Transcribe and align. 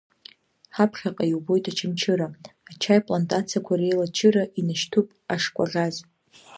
Ҳаԥхьаҟа 0.75 1.25
иубоит 1.27 1.65
Очамчыра, 1.69 2.27
ачаиплантациақәа 2.71 3.73
реилачыра, 3.79 4.43
инашьҭуп 4.59 5.07
ашкәаӷьаз. 5.33 5.95